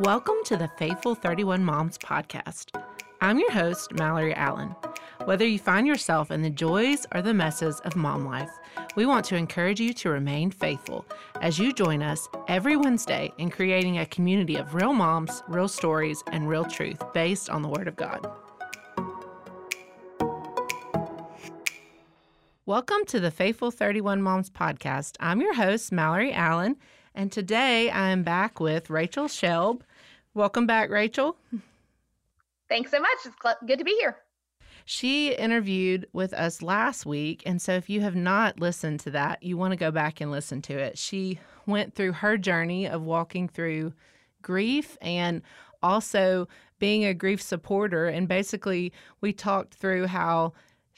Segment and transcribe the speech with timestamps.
[0.00, 2.74] Welcome to the Faithful 31 Moms podcast.
[3.20, 4.74] I'm your host, Mallory Allen.
[5.26, 8.48] Whether you find yourself in the joys or the messes of mom life,
[8.96, 11.04] we want to encourage you to remain faithful
[11.42, 16.24] as you join us every Wednesday in creating a community of real moms, real stories,
[16.32, 18.26] and real truth based on the Word of God.
[22.64, 25.16] Welcome to the Faithful 31 Moms podcast.
[25.20, 26.76] I'm your host, Mallory Allen,
[27.14, 29.82] and today I am back with Rachel Schelb.
[30.34, 31.36] Welcome back, Rachel.
[32.68, 33.18] Thanks so much.
[33.24, 33.34] It's
[33.66, 34.16] good to be here.
[34.84, 37.42] She interviewed with us last week.
[37.44, 40.30] And so, if you have not listened to that, you want to go back and
[40.30, 40.96] listen to it.
[40.96, 43.92] She went through her journey of walking through
[44.40, 45.42] grief and
[45.82, 46.46] also
[46.78, 48.06] being a grief supporter.
[48.06, 50.52] And basically, we talked through how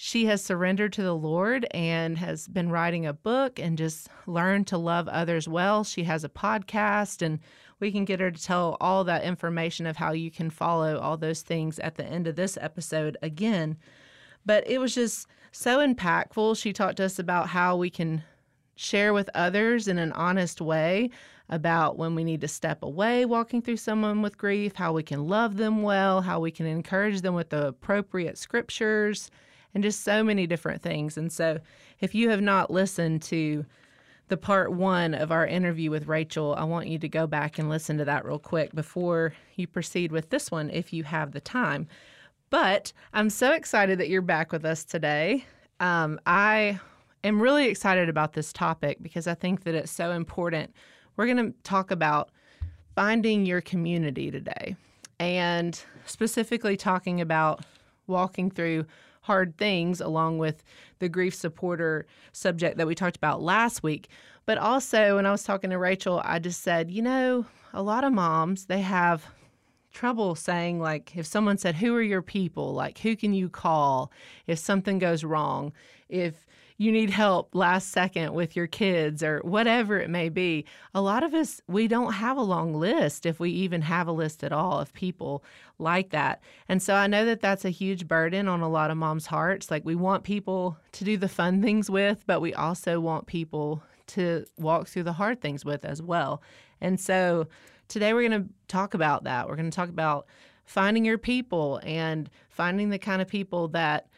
[0.04, 4.66] she has surrendered to the Lord and has been writing a book and just learned
[4.66, 5.84] to love others well.
[5.84, 7.38] She has a podcast, and
[7.78, 11.16] we can get her to tell all that information of how you can follow all
[11.16, 13.76] those things at the end of this episode again.
[14.44, 16.60] But it was just so impactful.
[16.60, 18.24] She talked to us about how we can
[18.74, 21.10] share with others in an honest way
[21.48, 25.28] about when we need to step away walking through someone with grief, how we can
[25.28, 29.30] love them well, how we can encourage them with the appropriate scriptures
[29.74, 31.16] and just so many different things.
[31.16, 31.58] And so,
[32.00, 33.64] if you have not listened to
[34.28, 37.68] the part one of our interview with Rachel, I want you to go back and
[37.68, 41.40] listen to that real quick before you proceed with this one if you have the
[41.40, 41.86] time.
[42.50, 45.44] But I'm so excited that you're back with us today.
[45.80, 46.80] Um, I
[47.24, 50.74] am really excited about this topic because I think that it's so important.
[51.16, 52.30] We're going to talk about
[52.94, 54.76] finding your community today
[55.18, 57.64] and specifically talking about
[58.06, 58.86] walking through
[59.22, 60.62] hard things, along with
[60.98, 64.08] the grief supporter subject that we talked about last week.
[64.46, 68.04] But also, when I was talking to Rachel, I just said, you know, a lot
[68.04, 69.26] of moms, they have
[69.92, 72.72] trouble saying, like, if someone said, Who are your people?
[72.72, 74.10] Like, who can you call
[74.46, 75.72] if something goes wrong?
[76.08, 76.46] If
[76.82, 80.64] you need help last second with your kids or whatever it may be.
[80.92, 84.12] A lot of us, we don't have a long list if we even have a
[84.12, 85.44] list at all of people
[85.78, 86.42] like that.
[86.68, 89.70] And so I know that that's a huge burden on a lot of moms' hearts.
[89.70, 93.80] Like we want people to do the fun things with, but we also want people
[94.08, 96.42] to walk through the hard things with as well.
[96.80, 97.46] And so
[97.86, 99.48] today we're going to talk about that.
[99.48, 100.26] We're going to talk about
[100.64, 104.08] finding your people and finding the kind of people that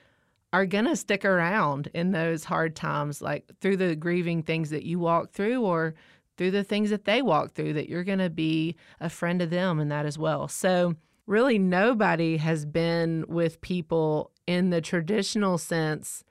[0.54, 4.84] are going to stick around in those hard times, like through the grieving things that
[4.84, 5.94] you walk through or
[6.37, 9.50] through the things that they walk through, that you're going to be a friend of
[9.50, 10.47] them in that as well.
[10.47, 10.94] So,
[11.26, 16.22] really, nobody has been with people in the traditional sense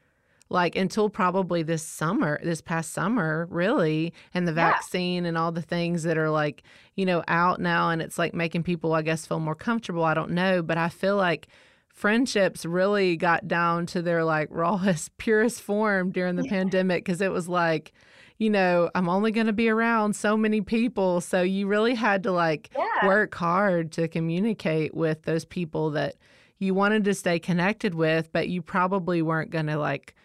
[0.50, 4.72] like until probably this summer, this past summer, really, and the yeah.
[4.72, 6.64] vaccine and all the things that are like,
[6.96, 7.90] you know, out now.
[7.90, 10.06] And it's like making people, I guess, feel more comfortable.
[10.06, 10.62] I don't know.
[10.62, 11.48] But I feel like
[11.94, 16.50] friendships really got down to their like rawest, purest form during the yeah.
[16.50, 17.94] pandemic because it was like,
[18.40, 21.22] you know, I'm only going to be around so many people.
[21.22, 23.08] So you really had to like yeah.
[23.08, 26.16] work hard to communicate with those people that
[26.60, 30.16] you wanted to stay connected with, but you probably weren't going to like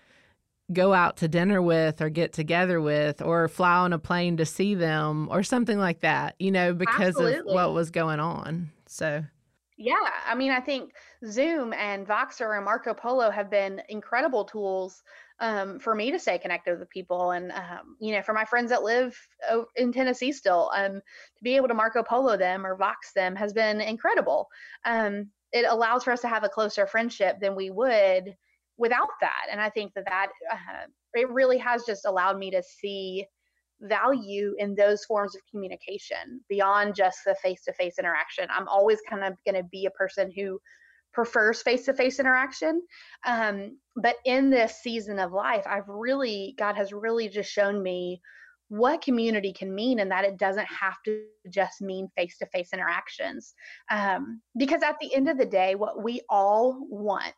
[0.72, 4.44] go out to dinner with or get together with or fly on a plane to
[4.44, 7.50] see them or something like that, you know, because Absolutely.
[7.50, 8.70] of what was going on.
[8.86, 9.24] So
[9.78, 9.94] yeah,
[10.26, 10.92] I mean, I think
[11.24, 15.02] Zoom and Voxer and Marco Polo have been incredible tools
[15.38, 17.30] um, for me to stay connected with people.
[17.30, 19.16] And, um, you know, for my friends that live
[19.76, 23.52] in Tennessee still, um, to be able to Marco Polo them or Vox them has
[23.52, 24.48] been incredible.
[24.84, 28.36] Um, it allows for us to have a closer friendship than we would
[28.78, 29.46] without that.
[29.50, 33.26] And I think that that uh, it really has just allowed me to see
[33.80, 38.46] value in those forms of communication beyond just the face to face interaction.
[38.50, 40.60] I'm always kind of going to be a person who
[41.12, 42.82] prefers face to face interaction.
[43.26, 48.20] Um, but in this season of life, I've really, God has really just shown me
[48.68, 52.70] what community can mean and that it doesn't have to just mean face to face
[52.72, 53.54] interactions.
[53.90, 57.34] Um, because at the end of the day, what we all want,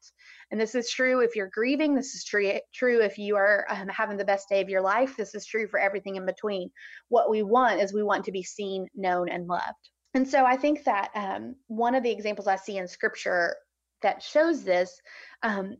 [0.50, 3.88] and this is true if you're grieving, this is true, true if you are um,
[3.88, 6.71] having the best day of your life, this is true for everything in between.
[7.09, 9.91] What we want is we want to be seen, known, and loved.
[10.15, 13.55] And so I think that um, one of the examples I see in scripture
[14.03, 15.00] that shows this
[15.43, 15.76] um,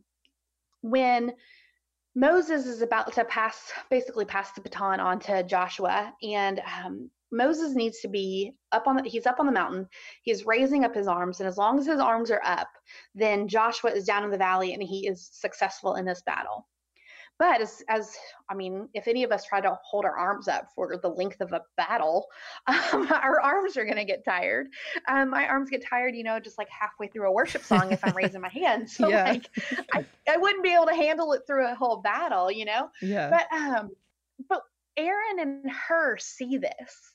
[0.81, 1.33] when
[2.15, 7.73] Moses is about to pass, basically pass the baton on to Joshua, and um, Moses
[7.73, 9.87] needs to be up on the, he's up on the mountain.
[10.23, 12.67] He's raising up his arms, and as long as his arms are up,
[13.15, 16.67] then Joshua is down in the valley and he is successful in this battle.
[17.41, 18.15] But as, as
[18.51, 21.41] I mean, if any of us try to hold our arms up for the length
[21.41, 22.27] of a battle,
[22.67, 24.67] um, our arms are going to get tired.
[25.09, 28.05] Um, my arms get tired, you know, just like halfway through a worship song if
[28.05, 28.95] I'm raising my hands.
[29.01, 29.23] So yeah.
[29.23, 29.47] like,
[29.95, 32.89] I, I wouldn't be able to handle it through a whole battle, you know.
[33.01, 33.31] Yeah.
[33.31, 33.89] But um,
[34.47, 34.61] but
[34.95, 37.13] Aaron and Hur see this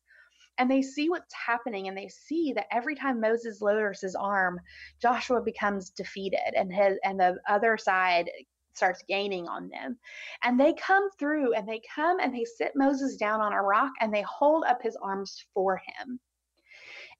[0.58, 4.58] and they see what's happening and they see that every time Moses lowers his arm,
[5.00, 8.28] Joshua becomes defeated and his and the other side
[8.76, 9.98] starts gaining on them.
[10.42, 13.92] And they come through and they come and they sit Moses down on a rock
[14.00, 16.20] and they hold up his arms for him.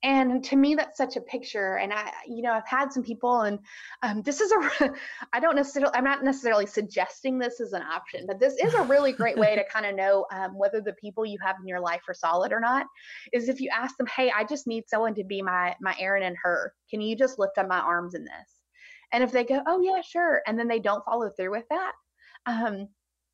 [0.03, 1.76] And to me, that's such a picture.
[1.79, 3.58] And I, you know, I've had some people, and
[4.03, 4.91] um, this is a,
[5.32, 8.82] I don't necessarily, I'm not necessarily suggesting this is an option, but this is a
[8.82, 11.81] really great way to kind of know um, whether the people you have in your
[11.81, 12.87] life are solid or not.
[13.32, 16.23] Is if you ask them, hey, I just need someone to be my my Aaron
[16.23, 16.73] and Hur.
[16.91, 18.56] Can you just lift up my arms in this?
[19.12, 21.93] And if they go, oh, yeah, sure, and then they don't follow through with that,
[22.47, 22.88] um,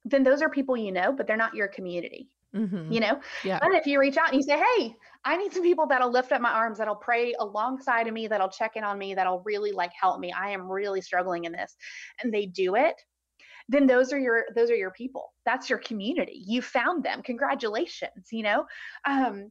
[0.04, 2.28] then those are people you know, but they're not your community.
[2.54, 2.92] Mm-hmm.
[2.92, 3.20] You know?
[3.44, 3.58] Yeah.
[3.60, 6.32] But if you reach out and you say, hey, I need some people that'll lift
[6.32, 9.72] up my arms, that'll pray alongside of me, that'll check in on me, that'll really
[9.72, 10.32] like help me.
[10.32, 11.75] I am really struggling in this.
[12.22, 12.96] And they do it,
[13.68, 15.32] then those are your those are your people.
[15.46, 16.42] That's your community.
[16.46, 17.22] You found them.
[17.22, 18.66] Congratulations, you know?
[19.06, 19.50] Um,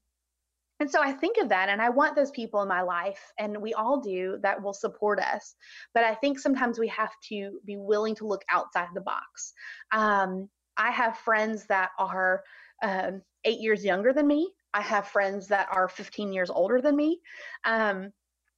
[0.82, 3.62] and so I think of that and I want those people in my life, and
[3.62, 5.54] we all do, that will support us.
[5.94, 9.54] But I think sometimes we have to be willing to look outside the box.
[9.92, 12.42] Um, I have friends that are
[12.82, 14.52] um, eight years younger than me.
[14.74, 17.20] I have friends that are 15 years older than me.
[17.64, 18.12] Um,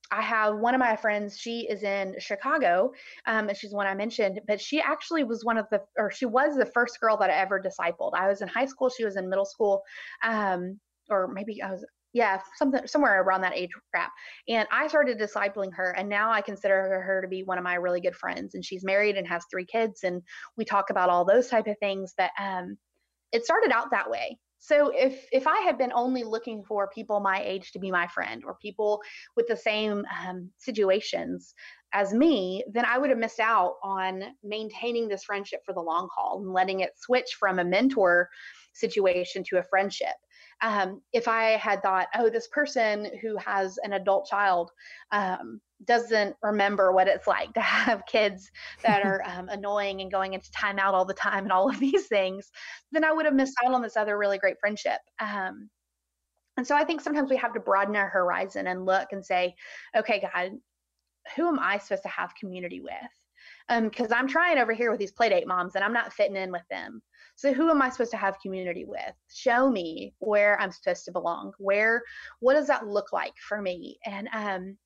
[0.09, 2.93] I have one of my friends, she is in Chicago,
[3.25, 6.25] um, and she's one I mentioned, but she actually was one of the, or she
[6.25, 8.11] was the first girl that I ever discipled.
[8.15, 9.81] I was in high school, she was in middle school,
[10.23, 10.79] um,
[11.09, 14.11] or maybe I was yeah, something somewhere around that age gap.
[14.47, 17.75] And I started discipling her, and now I consider her to be one of my
[17.75, 18.53] really good friends.
[18.53, 20.21] And she's married and has three kids, and
[20.55, 22.13] we talk about all those type of things.
[22.17, 22.77] That um,
[23.31, 24.37] it started out that way.
[24.59, 28.07] So if if I had been only looking for people my age to be my
[28.07, 29.01] friend or people
[29.35, 31.53] with the same um, situations
[31.93, 36.07] as me, then I would have missed out on maintaining this friendship for the long
[36.15, 38.29] haul and letting it switch from a mentor
[38.73, 40.15] situation to a friendship
[40.61, 44.71] um, if I had thought, oh, this person who has an adult child
[45.11, 48.49] um, doesn't remember what it's like to have kids
[48.83, 52.07] that are um, annoying and going into timeout all the time and all of these
[52.07, 52.51] things,
[52.91, 54.99] then I would have missed out on this other really great friendship.
[55.19, 55.69] Um,
[56.57, 59.55] and so I think sometimes we have to broaden our horizon and look and say,
[59.97, 60.51] okay, God,
[61.35, 62.93] who am I supposed to have community with?
[63.67, 66.51] Because um, I'm trying over here with these playdate moms and I'm not fitting in
[66.51, 67.01] with them.
[67.35, 69.13] So who am I supposed to have community with?
[69.33, 71.53] Show me where I'm supposed to belong.
[71.57, 72.03] Where
[72.39, 73.97] what does that look like for me?
[74.05, 74.77] And um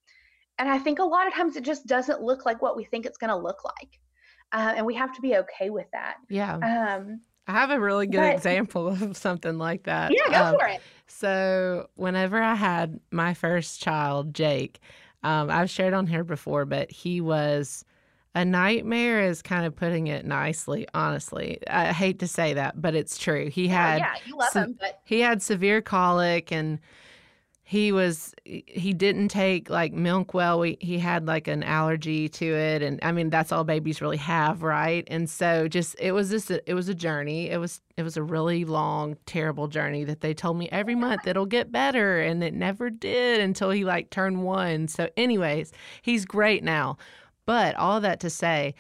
[0.59, 3.06] and I think a lot of times it just doesn't look like what we think
[3.06, 4.00] it's going to look like.
[4.51, 6.15] Uh, and we have to be okay with that.
[6.30, 6.56] Yeah.
[6.56, 10.12] Um I have a really good but, example of something like that.
[10.13, 10.81] Yeah, go um, for it.
[11.07, 14.80] So, whenever I had my first child, Jake,
[15.24, 17.86] um, I've shared on here before, but he was
[18.35, 21.59] a nightmare is kind of putting it nicely honestly.
[21.68, 23.50] I hate to say that but it's true.
[23.50, 25.00] He had yeah, you love se- him, but...
[25.03, 26.79] he had severe colic and
[27.63, 30.59] he was he didn't take like milk well.
[30.59, 34.15] We, he had like an allergy to it and i mean that's all babies really
[34.15, 35.06] have right?
[35.07, 37.50] And so just it was just a, it was a journey.
[37.50, 41.27] It was it was a really long terrible journey that they told me every month
[41.27, 44.88] it'll get better and it never did until he like turned one.
[44.88, 45.73] So anyways
[46.04, 46.97] he's great now
[47.47, 48.75] but all that to say,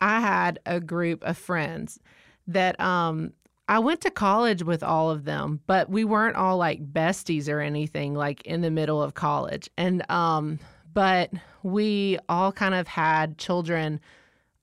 [0.00, 2.00] I had a group of friends
[2.46, 3.34] that um
[3.68, 7.60] I went to college with all of them, but we weren't all like besties or
[7.60, 9.68] anything like in the middle of college.
[9.76, 10.58] And um
[10.94, 11.30] but
[11.62, 14.00] we all kind of had children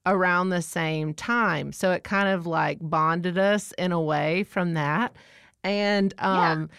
[0.07, 1.71] around the same time.
[1.71, 5.13] So it kind of like bonded us in a way from that.
[5.63, 6.69] And um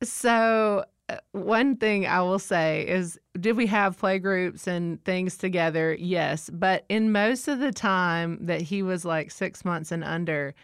[0.00, 0.06] yeah.
[0.06, 5.96] so Uh, one thing I will say is did we have playgroups and things together?
[5.98, 6.50] Yes.
[6.52, 10.54] But in most of the time that he was like six months and under,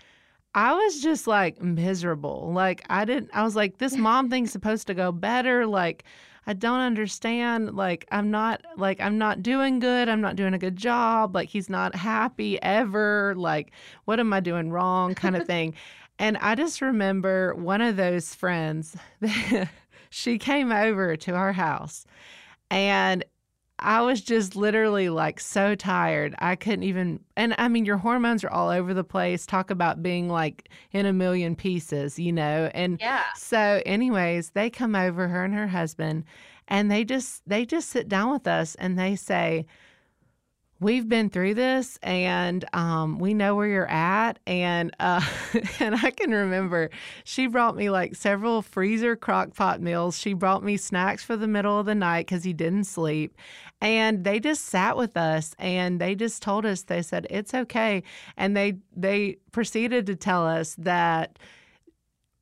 [0.55, 2.50] I was just like miserable.
[2.52, 5.67] Like, I didn't, I was like, this mom thing's supposed to go better.
[5.67, 6.05] Like,
[6.47, 7.76] I don't understand.
[7.76, 10.09] Like, I'm not, like, I'm not doing good.
[10.09, 11.35] I'm not doing a good job.
[11.35, 13.35] Like, he's not happy ever.
[13.37, 13.73] Like,
[14.07, 15.14] what am I doing wrong?
[15.14, 15.75] Kind of thing.
[16.19, 18.97] and I just remember one of those friends.
[20.11, 22.05] she came over to our house
[22.71, 23.25] and
[23.81, 26.35] I was just literally like so tired.
[26.41, 29.47] I couldn't even, and I mean, your hormones are all over the place.
[29.47, 32.71] Talk about being like in a million pieces, you know?
[32.75, 33.25] And yeah.
[33.37, 36.25] so, anyways, they come over, her and her husband,
[36.67, 39.65] and they just, they just sit down with us and they say,
[40.80, 45.20] we've been through this and um, we know where you're at and uh,
[45.80, 46.90] and i can remember
[47.25, 50.18] she brought me like several freezer crock pot meals.
[50.18, 53.37] She brought me snacks for the middle of the night because he didn't sleep.
[53.80, 58.02] And they just sat with us and they just told us they said it's okay.
[58.37, 61.38] And they they proceeded to tell us that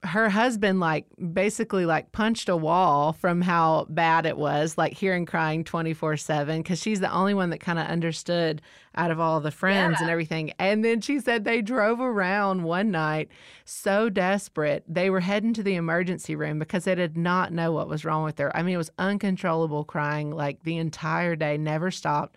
[0.06, 5.26] her husband like basically like punched a wall from how bad it was like hearing
[5.26, 8.62] crying 24/7 cuz she's the only one that kind of understood
[8.94, 10.04] out of all the friends yeah.
[10.04, 10.52] and everything.
[10.58, 13.28] And then she said they drove around one night
[13.64, 17.88] so desperate they were heading to the emergency room because they did not know what
[17.88, 18.56] was wrong with her.
[18.56, 22.36] I mean it was uncontrollable crying like the entire day never stopped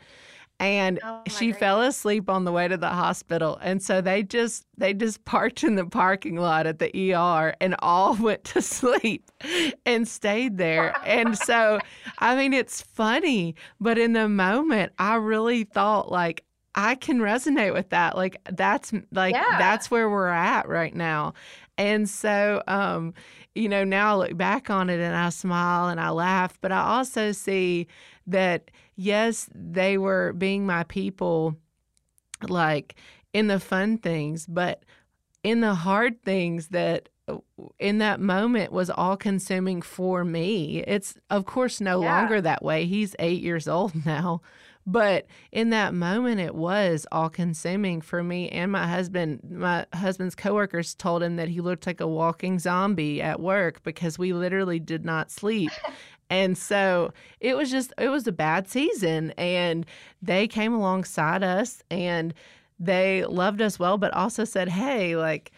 [0.60, 1.60] and oh she goodness.
[1.60, 5.64] fell asleep on the way to the hospital and so they just they just parked
[5.64, 9.30] in the parking lot at the ER and all went to sleep
[9.86, 11.80] and stayed there and so
[12.20, 16.44] i mean it's funny but in the moment i really thought like
[16.76, 19.58] i can resonate with that like that's like yeah.
[19.58, 21.34] that's where we're at right now
[21.78, 23.14] and so um
[23.56, 26.72] you know now i look back on it and i smile and i laugh but
[26.72, 27.88] i also see
[28.28, 31.56] that yes, they were being my people,
[32.48, 32.96] like
[33.34, 34.84] in the fun things, but
[35.42, 37.38] in the hard things that uh,
[37.80, 40.84] in that moment was all consuming for me.
[40.86, 42.20] It's of course no yeah.
[42.20, 42.86] longer that way.
[42.86, 44.42] He's 8 years old now.
[44.86, 49.42] But in that moment it was all consuming for me and my husband.
[49.50, 54.18] My husband's coworkers told him that he looked like a walking zombie at work because
[54.18, 55.72] we literally did not sleep.
[56.30, 59.32] And so it was just, it was a bad season.
[59.32, 59.86] And
[60.22, 62.34] they came alongside us and
[62.80, 65.52] they loved us well, but also said, hey, like,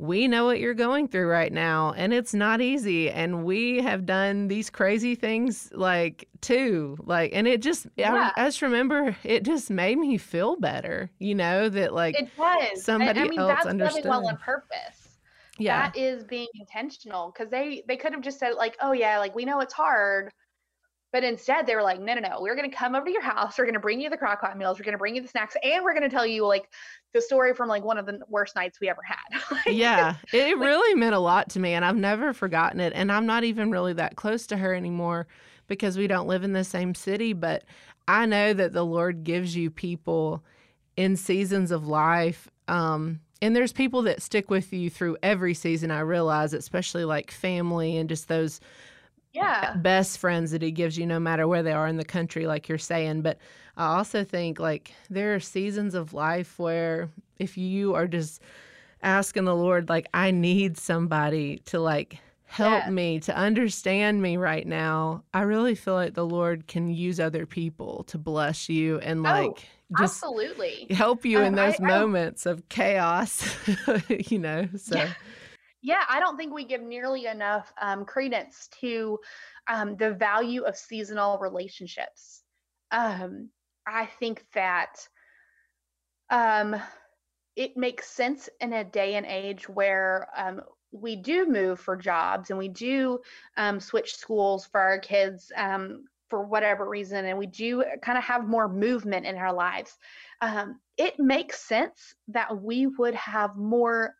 [0.00, 4.06] we know what you're going through right now and it's not easy and we have
[4.06, 8.32] done these crazy things like too like and it just yeah.
[8.34, 12.30] I, I, just remember it just made me feel better you know that like it
[12.34, 14.99] does somebody I, I mean, else that's understood well on purpose
[15.60, 15.90] yeah.
[15.90, 19.34] that is being intentional because they they could have just said like oh yeah like
[19.34, 20.30] we know it's hard
[21.12, 23.22] but instead they were like no no no we're going to come over to your
[23.22, 25.22] house we're going to bring you the crock pot meals we're going to bring you
[25.22, 26.68] the snacks and we're going to tell you like
[27.12, 29.16] the story from like one of the worst nights we ever had.
[29.50, 32.92] Like, yeah it like, really meant a lot to me and i've never forgotten it
[32.94, 35.26] and i'm not even really that close to her anymore
[35.66, 37.64] because we don't live in the same city but
[38.06, 40.42] i know that the lord gives you people
[40.96, 45.90] in seasons of life um, and there's people that stick with you through every season
[45.90, 48.60] i realize especially like family and just those
[49.32, 52.46] yeah best friends that he gives you no matter where they are in the country
[52.46, 53.38] like you're saying but
[53.76, 58.42] i also think like there are seasons of life where if you are just
[59.02, 62.90] asking the lord like i need somebody to like help yeah.
[62.90, 67.46] me to understand me right now i really feel like the lord can use other
[67.46, 69.22] people to bless you and oh.
[69.22, 73.56] like oh just absolutely help you um, in those I, moments I, of chaos
[74.08, 75.12] you know so yeah.
[75.82, 76.04] yeah.
[76.08, 79.18] i don't think we give nearly enough um, credence to
[79.68, 82.42] um, the value of seasonal relationships
[82.92, 83.48] um,
[83.86, 85.06] i think that
[86.30, 86.80] um,
[87.56, 90.60] it makes sense in a day and age where um,
[90.92, 93.18] we do move for jobs and we do
[93.56, 98.24] um, switch schools for our kids um, for whatever reason and we do kind of
[98.24, 99.98] have more movement in our lives.
[100.40, 104.14] Um, it makes sense that we would have more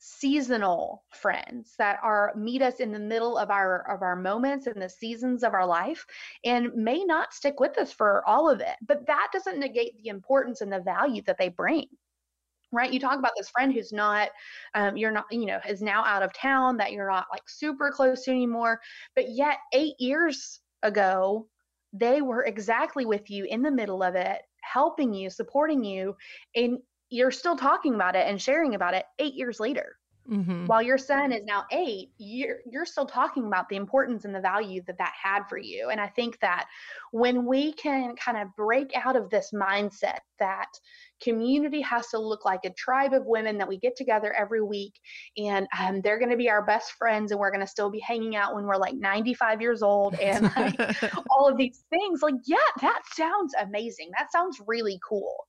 [0.00, 4.80] seasonal friends that are meet us in the middle of our of our moments and
[4.80, 6.06] the seasons of our life
[6.44, 10.08] and may not stick with us for all of it but that doesn't negate the
[10.08, 11.86] importance and the value that they bring
[12.72, 12.92] right?
[12.92, 14.28] You talk about this friend who's not
[14.74, 17.90] um, you're not you know is now out of town that you're not like super
[17.90, 18.80] close to anymore
[19.14, 21.48] but yet eight years ago,
[21.92, 26.16] they were exactly with you in the middle of it, helping you, supporting you,
[26.54, 26.78] and
[27.10, 29.96] you're still talking about it and sharing about it eight years later.
[30.30, 30.66] Mm-hmm.
[30.66, 34.40] While your son is now eight, you're you're still talking about the importance and the
[34.40, 35.88] value that that had for you.
[35.88, 36.66] And I think that
[37.12, 40.68] when we can kind of break out of this mindset that
[41.22, 44.94] community has to look like a tribe of women that we get together every week,
[45.36, 48.00] and um, they're going to be our best friends, and we're going to still be
[48.00, 50.80] hanging out when we're like 95 years old, and like
[51.30, 52.22] all of these things.
[52.22, 54.10] Like, yeah, that sounds amazing.
[54.18, 55.48] That sounds really cool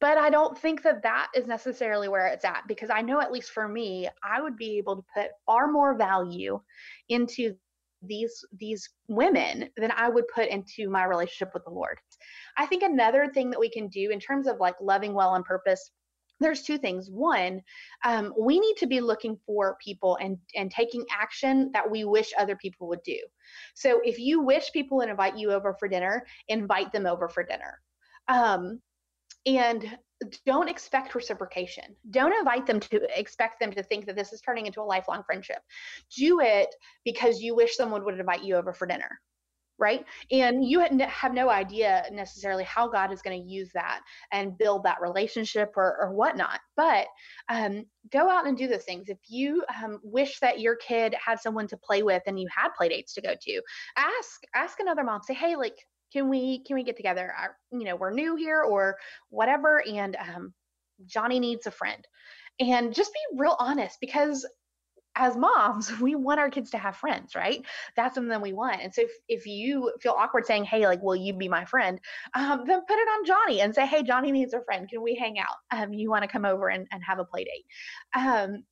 [0.00, 3.32] but I don't think that that is necessarily where it's at because I know, at
[3.32, 6.60] least for me, I would be able to put far more value
[7.08, 7.54] into
[8.02, 11.98] these these women than I would put into my relationship with the Lord.
[12.56, 15.42] I think another thing that we can do in terms of like loving well on
[15.42, 15.90] purpose
[16.40, 17.10] there's two things.
[17.10, 17.62] One
[18.04, 22.32] um, we need to be looking for people and and taking action that we wish
[22.38, 23.18] other people would do.
[23.74, 27.42] So if you wish people would invite you over for dinner invite them over for
[27.42, 27.80] dinner.
[28.28, 28.80] Um,
[29.46, 29.96] and
[30.44, 31.84] don't expect reciprocation.
[32.10, 35.22] Don't invite them to expect them to think that this is turning into a lifelong
[35.24, 35.58] friendship.
[36.16, 39.20] Do it because you wish someone would invite you over for dinner
[39.78, 40.04] right?
[40.30, 44.00] And you have no idea necessarily how God is going to use that
[44.32, 46.60] and build that relationship or, or whatnot.
[46.76, 47.06] But
[47.48, 49.08] um, go out and do those things.
[49.08, 52.70] If you um, wish that your kid had someone to play with and you had
[52.76, 53.62] play dates to go to,
[53.96, 55.22] ask ask another mom.
[55.22, 55.76] Say, hey, like,
[56.12, 57.32] can we can we get together?
[57.70, 58.96] You know, we're new here or
[59.30, 60.54] whatever, and um,
[61.06, 62.06] Johnny needs a friend.
[62.58, 64.46] And just be real honest because
[65.16, 67.64] as moms, we want our kids to have friends, right?
[67.96, 68.82] That's something we want.
[68.82, 71.98] And so if, if you feel awkward saying, hey, like, will you be my friend?
[72.34, 74.88] Um, then put it on Johnny and say, hey, Johnny needs a friend.
[74.88, 75.56] Can we hang out?
[75.70, 77.64] Um, you want to come over and, and have a play date?
[78.14, 78.62] Um,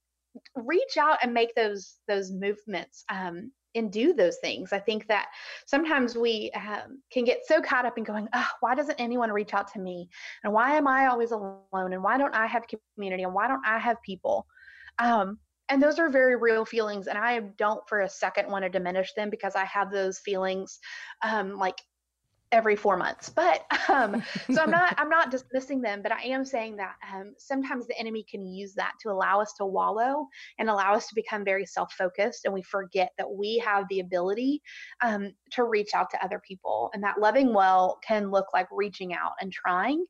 [0.56, 4.72] reach out and make those those movements um, and do those things.
[4.72, 5.28] I think that
[5.66, 9.54] sometimes we um, can get so caught up in going, oh, why doesn't anyone reach
[9.54, 10.08] out to me?
[10.42, 11.64] And why am I always alone?
[11.72, 12.64] And why don't I have
[12.96, 13.24] community?
[13.24, 14.46] And why don't I have people?
[14.98, 15.38] Um,
[15.70, 19.14] and those are very real feelings and i don't for a second want to diminish
[19.14, 20.78] them because i have those feelings
[21.22, 21.80] um, like
[22.54, 23.28] every four months.
[23.28, 27.34] But um, so i'm not i'm not dismissing them but i am saying that um,
[27.38, 30.26] sometimes the enemy can use that to allow us to wallow
[30.58, 34.60] and allow us to become very self-focused and we forget that we have the ability
[35.02, 39.14] um, to reach out to other people and that loving well can look like reaching
[39.14, 40.04] out and trying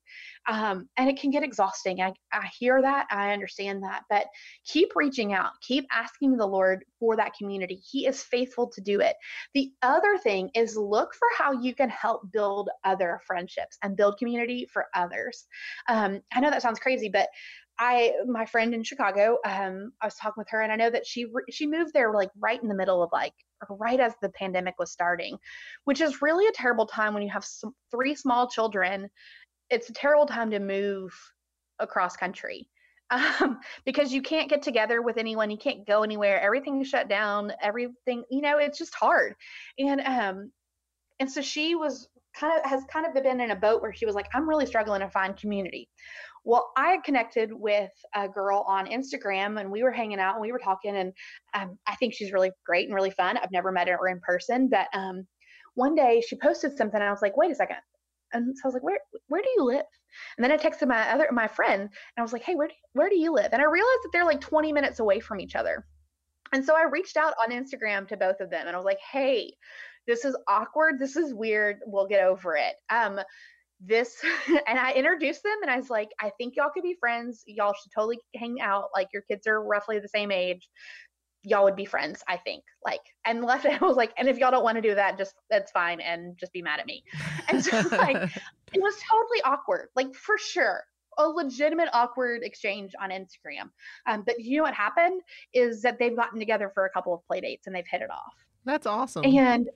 [0.48, 4.26] um, and it can get exhausting I, I hear that i understand that but
[4.66, 9.00] keep reaching out keep asking the lord for that community he is faithful to do
[9.00, 9.16] it
[9.54, 14.18] the other thing is look for how you can help build other friendships and build
[14.18, 15.46] community for others.
[15.88, 17.28] Um, I know that sounds crazy, but
[17.78, 21.06] I my friend in Chicago, um, I was talking with her, and I know that
[21.06, 23.32] she she moved there like right in the middle of like
[23.68, 25.36] right as the pandemic was starting,
[25.84, 29.08] which is really a terrible time when you have some, three small children.
[29.74, 31.12] It's a terrible time to move
[31.80, 32.68] across country
[33.10, 37.52] um, because you can't get together with anyone, you can't go anywhere, everything's shut down,
[37.60, 39.34] everything you know, it's just hard,
[39.78, 40.50] and um,
[41.20, 44.06] and so she was kind of has kind of been in a boat where she
[44.06, 45.88] was like, I'm really struggling to find community.
[46.44, 50.52] Well, I connected with a girl on Instagram and we were hanging out and we
[50.52, 51.12] were talking and
[51.54, 53.38] um, I think she's really great and really fun.
[53.38, 55.26] I've never met her in person, but um,
[55.74, 57.78] one day she posted something and I was like, wait a second.
[58.34, 59.86] And so I was like, where where do you live?
[60.36, 62.74] And then I texted my other my friend and I was like, hey, where do,
[62.92, 63.50] where do you live?
[63.52, 65.86] And I realized that they're like 20 minutes away from each other.
[66.52, 69.00] And so I reached out on Instagram to both of them and I was like,
[69.12, 69.54] hey,
[70.06, 70.98] this is awkward.
[70.98, 71.78] This is weird.
[71.86, 72.74] We'll get over it.
[72.90, 73.20] Um,
[73.80, 74.22] this
[74.66, 77.42] and I introduced them and I was like, I think y'all could be friends.
[77.46, 78.88] Y'all should totally hang out.
[78.94, 80.68] Like your kids are roughly the same age.
[81.44, 82.64] Y'all would be friends, I think.
[82.84, 85.18] Like, and left it, I was like, and if y'all don't want to do that,
[85.18, 87.04] just that's fine and just be mad at me.
[87.48, 88.16] And so like
[88.72, 90.82] it was totally awkward, like for sure.
[91.16, 93.70] A legitimate awkward exchange on Instagram.
[94.08, 97.24] Um, but you know what happened is that they've gotten together for a couple of
[97.24, 98.32] play dates and they've hit it off.
[98.64, 99.24] That's awesome.
[99.24, 99.68] And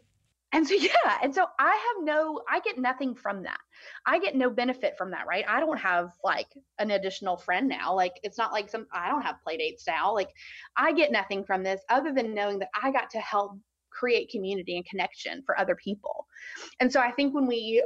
[0.53, 3.59] and so yeah and so i have no i get nothing from that.
[4.07, 5.45] I get no benefit from that right?
[5.49, 7.95] I don't have like an additional friend now.
[7.95, 10.15] Like it's not like some i don't have play dates now.
[10.15, 10.31] Like
[10.77, 13.59] i get nothing from this other than knowing that i got to help
[13.91, 16.27] create community and connection for other people.
[16.81, 17.85] And so i think when we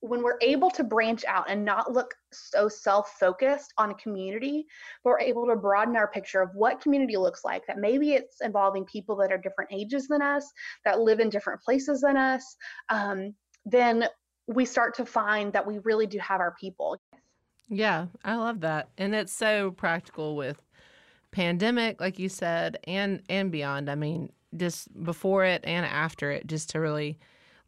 [0.00, 4.66] when we're able to branch out and not look so self-focused on a community
[5.02, 8.40] but we're able to broaden our picture of what community looks like that maybe it's
[8.42, 10.52] involving people that are different ages than us
[10.84, 12.56] that live in different places than us
[12.90, 14.06] um, then
[14.46, 16.98] we start to find that we really do have our people.
[17.68, 18.88] Yeah i love that.
[18.96, 20.60] And it's so practical with
[21.32, 23.90] pandemic like you said and and beyond.
[23.90, 27.18] I mean just before it and after it just to really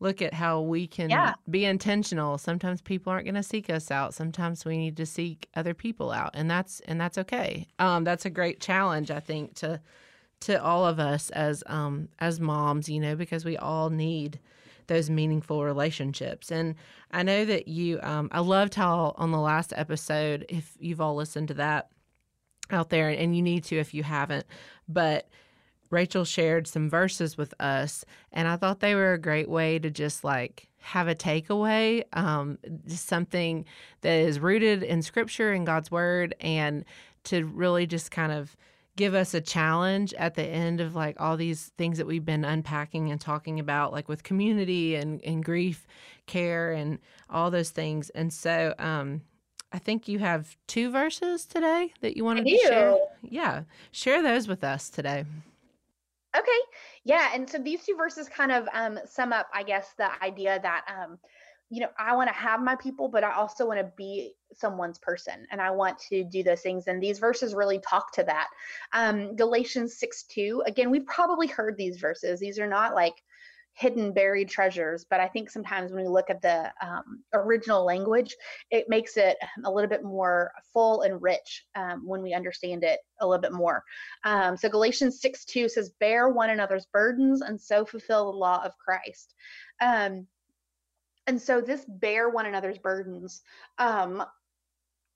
[0.00, 1.34] look at how we can yeah.
[1.50, 2.38] be intentional.
[2.38, 4.14] Sometimes people aren't going to seek us out.
[4.14, 7.66] Sometimes we need to seek other people out, and that's and that's okay.
[7.78, 9.80] Um, that's a great challenge, I think, to
[10.40, 14.38] to all of us as um, as moms, you know, because we all need
[14.86, 16.50] those meaningful relationships.
[16.50, 16.74] And
[17.10, 21.14] I know that you, um, I loved how on the last episode, if you've all
[21.14, 21.90] listened to that
[22.70, 24.46] out there, and you need to if you haven't,
[24.88, 25.28] but
[25.90, 29.90] Rachel shared some verses with us, and I thought they were a great way to
[29.90, 33.64] just like have a takeaway, um, something
[34.02, 36.84] that is rooted in Scripture and God's Word, and
[37.24, 38.56] to really just kind of
[38.96, 42.44] give us a challenge at the end of like all these things that we've been
[42.44, 45.86] unpacking and talking about, like with community and, and grief
[46.26, 46.98] care and
[47.30, 48.10] all those things.
[48.10, 49.22] And so, um,
[49.70, 52.96] I think you have two verses today that you wanted to share.
[53.22, 55.26] Yeah, share those with us today.
[56.36, 56.60] Okay.
[57.04, 57.30] Yeah.
[57.34, 60.84] And so these two verses kind of um, sum up, I guess, the idea that
[60.88, 61.18] um,
[61.70, 64.98] you know, I want to have my people, but I also want to be someone's
[64.98, 66.86] person and I want to do those things.
[66.86, 68.48] And these verses really talk to that.
[68.92, 72.40] Um, Galatians 6 2, again, we've probably heard these verses.
[72.40, 73.22] These are not like
[73.78, 78.34] hidden buried treasures but i think sometimes when we look at the um, original language
[78.70, 83.00] it makes it a little bit more full and rich um, when we understand it
[83.20, 83.82] a little bit more.
[84.24, 88.62] Um, so galatians 6 2 says bear one another's burdens and so fulfill the law
[88.64, 89.34] of christ.
[89.80, 90.26] Um,
[91.26, 93.42] and so this bear one another's burdens
[93.78, 94.24] um,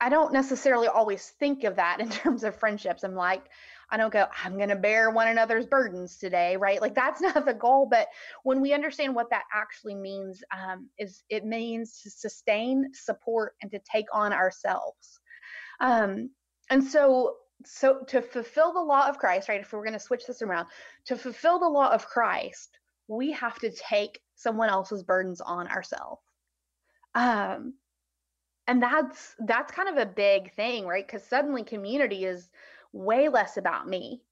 [0.01, 3.05] i don't necessarily always think of that in terms of friendships.
[3.05, 3.45] I'm like
[3.93, 6.81] I don't go, I'm going to bear one another's burdens today, right?
[6.81, 7.87] Like that's not the goal.
[7.89, 8.09] But
[8.43, 13.71] when we understand what that actually means, um, is it means to sustain, support, and
[13.71, 15.21] to take on ourselves.
[15.81, 16.31] Um,
[16.71, 19.61] and so, so to fulfill the law of Christ, right?
[19.61, 20.69] If we're going to switch this around,
[21.05, 22.79] to fulfill the law of Christ,
[23.09, 26.23] we have to take someone else's burdens on ourselves.
[27.15, 27.75] Um,
[28.67, 31.07] and that's that's kind of a big thing, right?
[31.07, 32.49] Because suddenly community is
[32.93, 34.23] way less about me.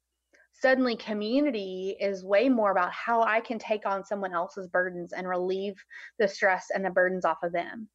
[0.52, 5.28] Suddenly, community is way more about how I can take on someone else's burdens and
[5.28, 5.82] relieve
[6.18, 7.88] the stress and the burdens off of them.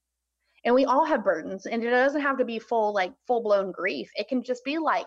[0.63, 3.71] And we all have burdens, and it doesn't have to be full, like full blown
[3.71, 4.09] grief.
[4.15, 5.05] It can just be like,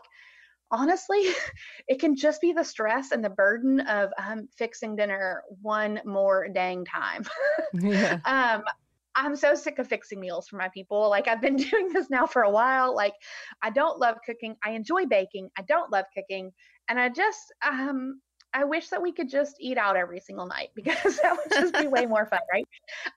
[0.71, 1.31] honestly,
[1.89, 6.49] it can just be the stress and the burden of um, fixing dinner one more
[6.49, 7.25] dang time.
[7.73, 8.19] yeah.
[8.25, 8.63] um,
[9.19, 11.11] I'm so sick of fixing meals for my people.
[11.11, 12.95] Like I've been doing this now for a while.
[12.95, 13.15] Like
[13.63, 14.57] I don't love cooking.
[14.65, 15.51] I enjoy baking.
[15.59, 16.53] I don't love cooking.
[16.89, 18.21] And I just um
[18.55, 21.75] I wish that we could just eat out every single night because that would just
[21.75, 22.67] be way more fun, right?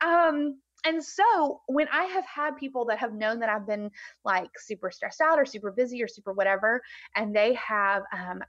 [0.01, 3.91] Um and so when I have had people that have known that I've been
[4.25, 6.81] like super stressed out or super busy or super whatever,
[7.15, 8.41] and they have um,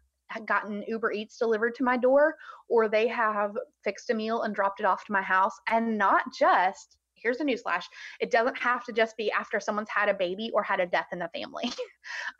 [0.46, 2.34] gotten Uber Eats delivered to my door,
[2.70, 6.22] or they have fixed a meal and dropped it off to my house, and not
[6.32, 7.84] just here's a newsflash
[8.20, 11.08] it doesn't have to just be after someone's had a baby or had a death
[11.12, 11.70] in the family.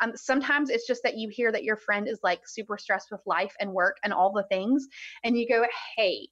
[0.00, 3.20] Um, sometimes it's just that you hear that your friend is like super stressed with
[3.26, 4.88] life and work and all the things
[5.22, 5.64] and you go
[5.96, 6.28] hey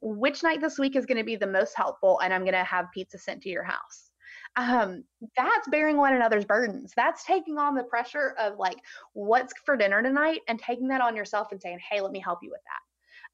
[0.00, 2.64] which night this week is going to be the most helpful and i'm going to
[2.64, 4.10] have pizza sent to your house?
[4.56, 5.04] Um,
[5.36, 6.92] that's bearing one another's burdens.
[6.96, 8.76] That's taking on the pressure of like,
[9.14, 12.40] what's for dinner tonight and taking that on yourself and saying, hey, let me help
[12.42, 12.91] you with that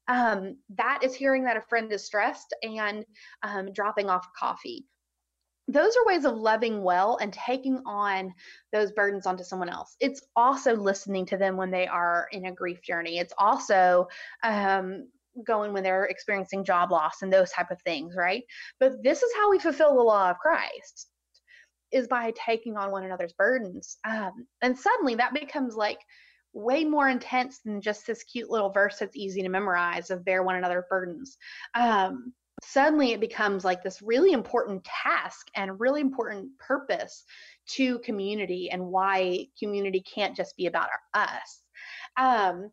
[0.09, 3.05] um, that is hearing that a friend is stressed and
[3.43, 4.85] um, dropping off coffee
[5.69, 8.33] those are ways of loving well and taking on
[8.73, 9.95] those burdens onto someone else.
[9.99, 13.19] It's also listening to them when they are in a grief journey.
[13.19, 14.07] It's also
[14.43, 15.07] um,
[15.45, 18.43] going when they're experiencing job loss and those type of things, right?
[18.79, 21.07] But this is how we fulfill the law of Christ
[21.91, 23.97] is by taking on one another's burdens.
[24.05, 25.99] Um, and suddenly that becomes like
[26.53, 30.43] way more intense than just this cute little verse that's easy to memorize of bear
[30.43, 31.37] one another burdens.
[31.75, 32.33] Um,
[32.63, 37.23] suddenly it becomes like this really important task and really important purpose
[37.67, 41.61] to community and why community can't just be about us.
[42.17, 42.71] Um,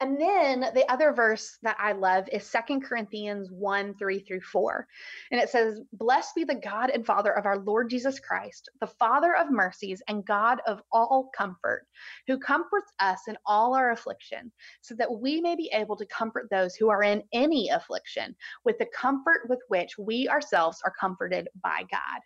[0.00, 4.86] and then the other verse that I love is Second Corinthians 1 3 through 4.
[5.30, 8.88] And it says, Blessed be the God and Father of our Lord Jesus Christ, the
[8.88, 11.86] Father of mercies and God of all comfort,
[12.26, 16.48] who comforts us in all our affliction, so that we may be able to comfort
[16.50, 21.48] those who are in any affliction with the comfort with which we ourselves are comforted
[21.62, 22.20] by God.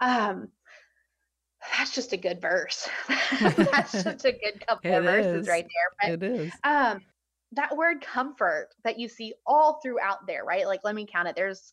[0.00, 0.48] Um,
[1.76, 2.88] that's just a good verse.
[3.40, 6.18] that's just a good couple of verses right there.
[6.18, 6.52] But, it is.
[6.64, 7.00] Um,
[7.52, 10.66] that word comfort that you see all throughout there, right?
[10.66, 11.36] Like, let me count it.
[11.36, 11.72] There's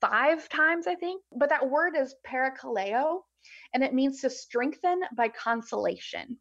[0.00, 3.20] five times, I think, but that word is parakaleo,
[3.72, 6.38] and it means to strengthen by consolation.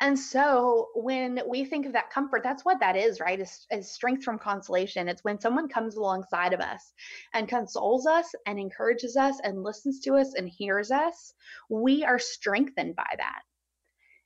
[0.00, 3.38] And so when we think of that comfort, that's what that is, right?
[3.38, 5.08] Is, is strength from consolation.
[5.08, 6.92] It's when someone comes alongside of us
[7.32, 11.32] and consoles us and encourages us and listens to us and hears us,
[11.70, 13.42] we are strengthened by that.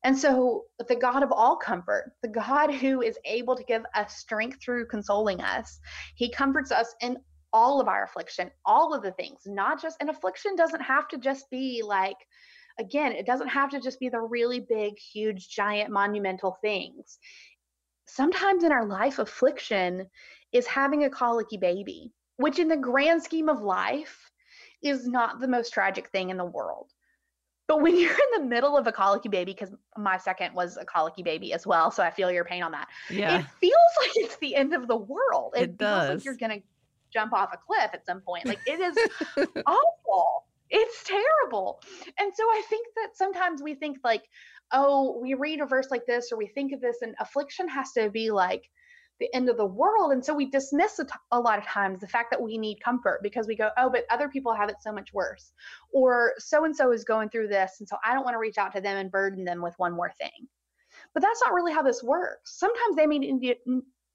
[0.05, 4.17] And so, the God of all comfort, the God who is able to give us
[4.17, 5.81] strength through consoling us,
[6.15, 7.19] he comforts us in
[7.53, 11.19] all of our affliction, all of the things, not just an affliction doesn't have to
[11.19, 12.17] just be like
[12.79, 17.19] again, it doesn't have to just be the really big, huge, giant, monumental things.
[18.07, 20.07] Sometimes in our life, affliction
[20.53, 24.31] is having a colicky baby, which in the grand scheme of life
[24.83, 26.91] is not the most tragic thing in the world.
[27.67, 30.85] But when you're in the middle of a colicky baby, because my second was a
[30.85, 32.89] colicky baby as well, so I feel your pain on that.
[33.11, 33.41] Yeah.
[33.41, 35.53] It feels like it's the end of the world.
[35.57, 36.17] It, it does.
[36.17, 36.61] like you're gonna
[37.13, 38.47] jump off a cliff at some point.
[38.47, 38.97] Like it is
[39.67, 40.48] awful.
[40.71, 41.81] It's terrible.
[42.19, 44.25] And so I think that sometimes we think like,
[44.73, 47.93] oh, we read a verse like this or we think of this and affliction has
[47.93, 48.69] to be like
[49.21, 50.13] the end of the world.
[50.13, 51.01] And so we dismiss
[51.33, 54.05] a lot of times the fact that we need comfort because we go, oh, but
[54.11, 55.53] other people have it so much worse.
[55.93, 57.77] Or so and so is going through this.
[57.81, 59.93] And so I don't want to reach out to them and burden them with one
[59.93, 60.49] more thing.
[61.15, 62.59] But that's not really how this works.
[62.59, 63.19] Sometimes they may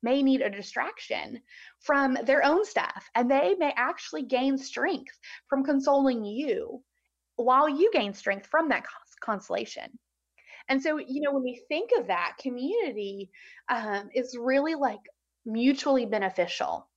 [0.03, 1.41] may need a distraction
[1.79, 6.81] from their own stuff, and they may actually gain strength from consoling you
[7.35, 8.85] while you gain strength from that
[9.21, 9.97] consolation.
[10.69, 13.29] And so, you know, when we think of that, community
[13.69, 14.99] um, is really like
[15.45, 16.87] mutually beneficial.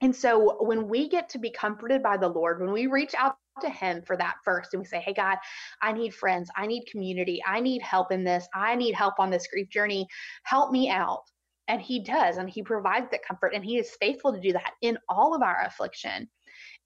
[0.00, 3.36] And so when we get to be comforted by the Lord, when we reach out
[3.60, 5.38] to Him for that first and we say, Hey, God,
[5.82, 9.30] I need friends, I need community, I need help in this, I need help on
[9.30, 10.06] this grief journey,
[10.44, 11.22] help me out.
[11.68, 14.72] And He does, and He provides that comfort, and He is faithful to do that
[14.82, 16.28] in all of our affliction.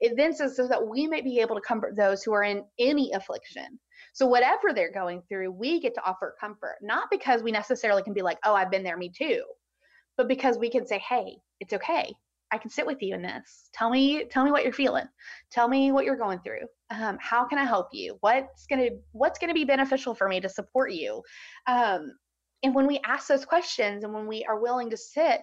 [0.01, 2.65] It then says so that we may be able to comfort those who are in
[2.79, 3.79] any affliction.
[4.13, 8.15] So, whatever they're going through, we get to offer comfort, not because we necessarily can
[8.15, 9.43] be like, oh, I've been there, me too,
[10.17, 12.13] but because we can say, hey, it's okay.
[12.53, 13.71] I can sit with you in this.
[13.73, 15.07] Tell me, tell me what you're feeling.
[15.53, 16.67] Tell me what you're going through.
[16.91, 18.17] Um, how can I help you?
[18.21, 21.23] What's gonna What's gonna be beneficial for me to support you?
[21.69, 22.13] Um,
[22.63, 25.43] and when we ask those questions and when we are willing to sit,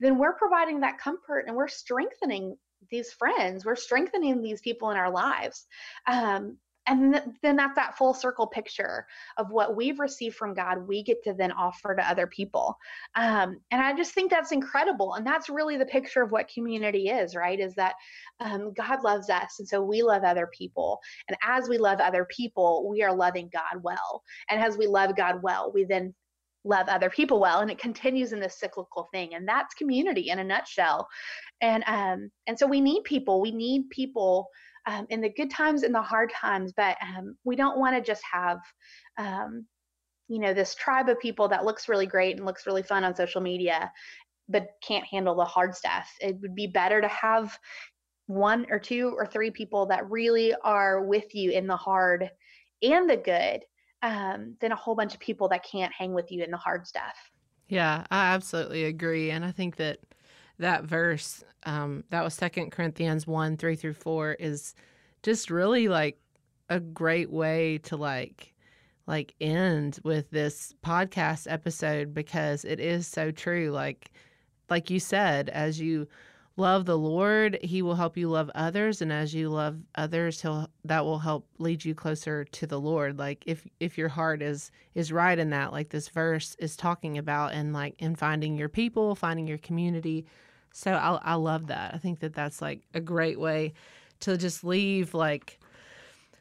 [0.00, 2.56] then we're providing that comfort and we're strengthening
[2.90, 3.64] these friends.
[3.64, 5.66] We're strengthening these people in our lives.
[6.06, 10.88] Um, and th- then that's that full circle picture of what we've received from god
[10.88, 12.76] we get to then offer to other people.
[13.14, 15.14] Um, and i just think that's incredible.
[15.14, 17.60] And that's really the picture of what community is right?
[17.60, 17.94] Is that
[18.40, 20.98] um, god loves us and so we love other people.
[21.28, 24.22] And as we love other people we are loving god well.
[24.48, 26.14] And as we love god well we then
[26.68, 30.38] love other people well and it continues in this cyclical thing and that's community in
[30.38, 31.08] a nutshell
[31.62, 34.48] and um and so we need people we need people
[34.88, 38.02] um, in the good times and the hard times, but um, we don't want to
[38.02, 38.58] just have,
[39.18, 39.66] um,
[40.28, 43.14] you know, this tribe of people that looks really great and looks really fun on
[43.14, 43.92] social media,
[44.48, 46.08] but can't handle the hard stuff.
[46.20, 47.58] It would be better to have
[48.28, 52.30] one or two or three people that really are with you in the hard
[52.82, 53.60] and the good
[54.02, 56.86] um, than a whole bunch of people that can't hang with you in the hard
[56.86, 57.30] stuff.
[57.68, 59.30] Yeah, I absolutely agree.
[59.30, 59.98] And I think that
[60.58, 64.74] that verse um, that was second corinthians 1 3 through 4 is
[65.22, 66.18] just really like
[66.70, 68.54] a great way to like
[69.06, 74.10] like end with this podcast episode because it is so true like
[74.68, 76.06] like you said as you
[76.58, 80.68] love the lord he will help you love others and as you love others he'll
[80.84, 84.70] that will help lead you closer to the lord like if if your heart is
[84.94, 88.68] is right in that like this verse is talking about and like in finding your
[88.68, 90.26] people finding your community
[90.72, 91.94] so I, I love that.
[91.94, 93.72] I think that that's like a great way
[94.20, 95.58] to just leave like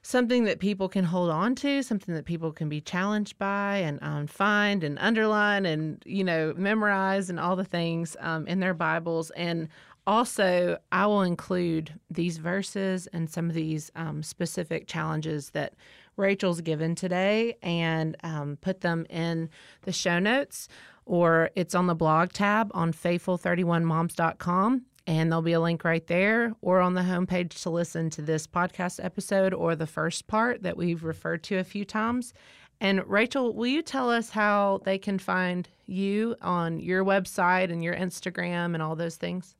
[0.01, 3.99] something that people can hold on to, something that people can be challenged by and
[4.01, 8.73] um, find and underline and, you know, memorize and all the things um, in their
[8.73, 9.31] Bibles.
[9.31, 9.67] And
[10.07, 15.73] also, I will include these verses and some of these um, specific challenges that
[16.15, 19.49] Rachel's given today and um, put them in
[19.83, 20.69] the show notes
[21.05, 26.53] or it's on the blog tab on faithful31moms.com and there'll be a link right there
[26.61, 30.77] or on the homepage to listen to this podcast episode or the first part that
[30.77, 32.33] we've referred to a few times.
[32.79, 37.83] And Rachel, will you tell us how they can find you on your website and
[37.83, 39.55] your Instagram and all those things?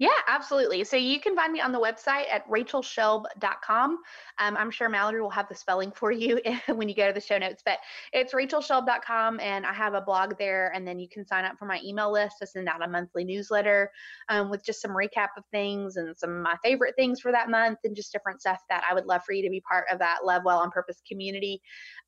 [0.00, 0.82] Yeah, absolutely.
[0.84, 3.98] So you can find me on the website at rachelschelb.com.
[4.38, 7.20] Um, I'm sure Mallory will have the spelling for you when you go to the
[7.20, 7.80] show notes, but
[8.14, 10.72] it's rachelschelb.com and I have a blog there.
[10.74, 13.24] And then you can sign up for my email list to send out a monthly
[13.24, 13.90] newsletter
[14.30, 17.50] um, with just some recap of things and some of my favorite things for that
[17.50, 19.98] month and just different stuff that I would love for you to be part of
[19.98, 21.60] that Love Well on Purpose community.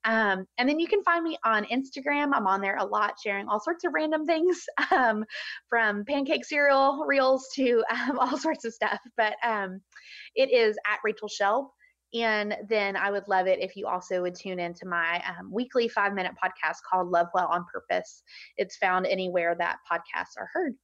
[0.05, 2.31] Um, and then you can find me on Instagram.
[2.33, 5.27] I'm on there a lot, sharing all sorts of random things um,
[5.69, 9.01] from pancake cereal reels to um, all sorts of stuff.
[9.17, 9.81] But um,
[10.35, 11.69] it is at Rachel Schelb.
[12.15, 15.89] And then I would love it if you also would tune into my um, weekly
[15.89, 18.23] five minute podcast called Love Well on Purpose.
[18.59, 20.75] It's found anywhere that podcasts are heard.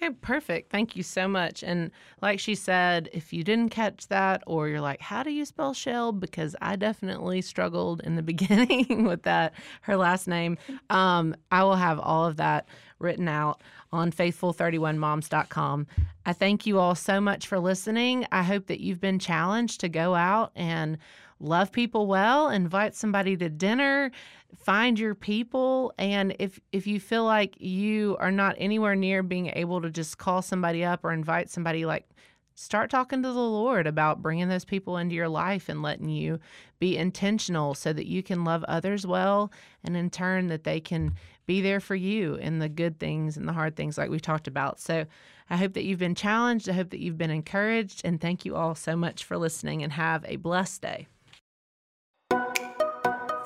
[0.00, 0.70] Okay, perfect.
[0.70, 1.64] Thank you so much.
[1.64, 1.90] And
[2.22, 5.74] like she said, if you didn't catch that or you're like, how do you spell
[5.74, 6.20] Schelb?
[6.20, 10.56] Because I definitely struggled in the beginning with that, her last name.
[10.90, 13.60] Um, I will have all of that written out
[13.92, 15.86] on faithful31moms.com.
[16.26, 18.26] I thank you all so much for listening.
[18.32, 20.98] I hope that you've been challenged to go out and
[21.40, 24.10] love people well, invite somebody to dinner,
[24.56, 29.48] find your people and if if you feel like you are not anywhere near being
[29.54, 32.08] able to just call somebody up or invite somebody like
[32.54, 36.40] start talking to the Lord about bringing those people into your life and letting you
[36.80, 39.52] be intentional so that you can love others well
[39.84, 41.14] and in turn that they can
[41.48, 44.46] be there for you in the good things and the hard things like we talked
[44.46, 44.78] about.
[44.78, 45.06] So
[45.48, 46.68] I hope that you've been challenged.
[46.68, 48.02] I hope that you've been encouraged.
[48.04, 51.08] And thank you all so much for listening and have a blessed day.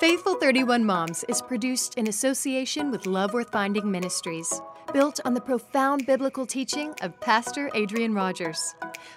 [0.01, 4.61] Faithful 31 Moms is produced in association with Love Worth Finding Ministries,
[4.93, 8.75] built on the profound biblical teaching of Pastor Adrian Rogers.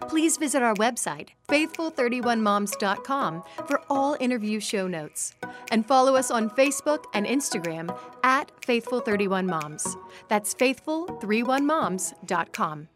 [0.09, 5.35] Please visit our website, faithful31moms.com, for all interview show notes.
[5.71, 9.97] And follow us on Facebook and Instagram at Faithful31Moms.
[10.29, 12.89] That's faithful31moms.com.